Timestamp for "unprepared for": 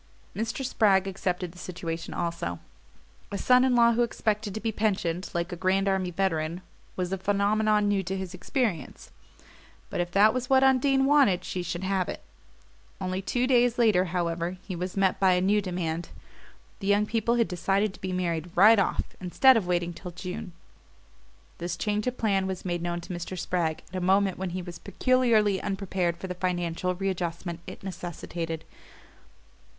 25.61-26.25